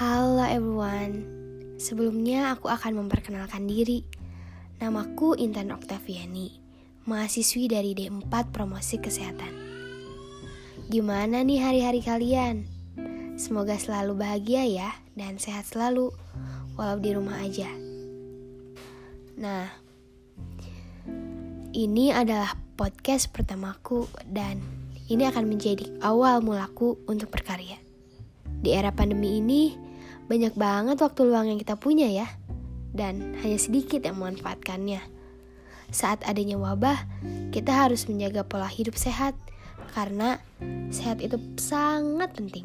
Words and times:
Halo 0.00 0.40
everyone, 0.48 1.28
sebelumnya 1.76 2.56
aku 2.56 2.72
akan 2.72 3.04
memperkenalkan 3.04 3.68
diri. 3.68 4.00
Namaku 4.80 5.36
Intan 5.36 5.68
Oktaviani, 5.76 6.56
mahasiswi 7.04 7.68
dari 7.68 7.92
D4 7.92 8.32
Promosi 8.48 8.96
Kesehatan. 8.96 9.52
Gimana 10.88 11.44
nih 11.44 11.60
hari-hari 11.60 12.00
kalian? 12.00 12.64
Semoga 13.36 13.76
selalu 13.76 14.16
bahagia 14.16 14.64
ya 14.64 14.88
dan 15.20 15.36
sehat 15.36 15.68
selalu, 15.68 16.16
walau 16.80 16.96
di 16.96 17.12
rumah 17.12 17.36
aja. 17.36 17.68
Nah, 19.36 19.68
ini 21.76 22.08
adalah 22.08 22.56
podcast 22.72 23.28
pertamaku 23.36 24.08
dan 24.24 24.64
ini 25.12 25.28
akan 25.28 25.44
menjadi 25.44 25.92
awal 26.00 26.40
mulaku 26.40 26.96
untuk 27.04 27.28
berkarya. 27.28 27.76
Di 28.48 28.72
era 28.72 28.96
pandemi 28.96 29.36
ini, 29.36 29.89
banyak 30.30 30.54
banget 30.54 31.02
waktu 31.02 31.26
luang 31.26 31.50
yang 31.50 31.58
kita 31.58 31.74
punya 31.74 32.06
ya, 32.06 32.30
dan 32.94 33.34
hanya 33.42 33.58
sedikit 33.58 34.06
yang 34.06 34.22
memanfaatkannya. 34.22 35.02
Saat 35.90 36.22
adanya 36.22 36.54
wabah, 36.54 37.02
kita 37.50 37.74
harus 37.74 38.06
menjaga 38.06 38.46
pola 38.46 38.70
hidup 38.70 38.94
sehat, 38.94 39.34
karena 39.90 40.38
sehat 40.94 41.18
itu 41.18 41.34
sangat 41.58 42.30
penting. 42.38 42.62